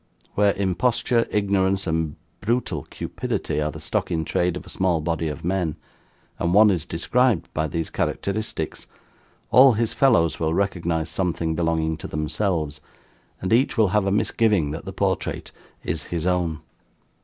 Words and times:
Where 0.33 0.53
imposture, 0.55 1.27
ignorance, 1.29 1.85
and 1.85 2.15
brutal 2.39 2.87
cupidity, 2.89 3.61
are 3.61 3.69
the 3.69 3.79
stock 3.79 4.09
in 4.09 4.25
trade 4.25 4.57
of 4.57 4.65
a 4.65 4.69
small 4.69 4.99
body 4.99 5.27
of 5.27 5.45
men, 5.45 5.75
and 6.39 6.55
one 6.55 6.71
is 6.71 6.87
described 6.87 7.47
by 7.53 7.67
these 7.67 7.91
characteristics, 7.91 8.87
all 9.51 9.73
his 9.73 9.93
fellows 9.93 10.39
will 10.39 10.55
recognise 10.55 11.11
something 11.11 11.53
belonging 11.53 11.97
to 11.97 12.07
themselves, 12.07 12.81
and 13.43 13.53
each 13.53 13.77
will 13.77 13.89
have 13.89 14.07
a 14.07 14.11
misgiving 14.11 14.71
that 14.71 14.85
the 14.85 14.91
portrait 14.91 15.51
is 15.83 16.05
his 16.05 16.25
own. 16.25 16.61